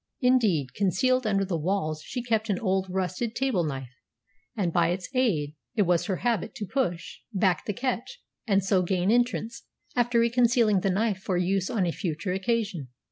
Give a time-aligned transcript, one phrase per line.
[0.21, 3.93] Indeed, concealed under the walls she kept an old rusted table knife,
[4.57, 8.81] and by its aid it was her habit to push back the catch and so
[8.81, 9.61] gain entrance,
[9.95, 12.87] after reconcealing the knife for use on a future occasion.